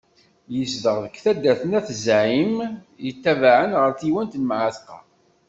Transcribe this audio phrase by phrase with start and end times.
[0.55, 2.55] Yezdeɣ deg taddart n At Zεim,
[3.05, 4.97] yetabaεen ɣer tɣiwant n Mεatqa.